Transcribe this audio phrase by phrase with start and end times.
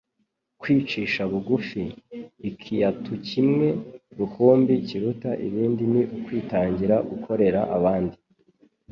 [0.61, 1.81] Kwicisha bugufi.
[2.49, 3.67] Ikiatu kimwe
[4.17, 8.17] rukumbi kiruta ibindi ni ukwitangira gukorera abandi.